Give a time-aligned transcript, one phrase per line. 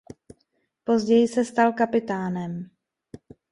[0.83, 2.69] Později se stal kapitánem.